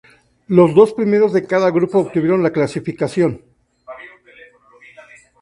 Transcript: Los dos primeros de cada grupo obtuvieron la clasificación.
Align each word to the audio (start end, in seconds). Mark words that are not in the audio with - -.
Los 0.47 0.73
dos 0.73 0.95
primeros 0.95 1.31
de 1.31 1.45
cada 1.45 1.69
grupo 1.69 1.99
obtuvieron 1.99 2.41
la 2.41 2.49
clasificación. 2.51 3.43